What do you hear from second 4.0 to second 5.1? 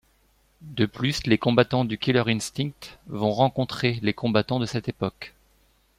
les combattants de cette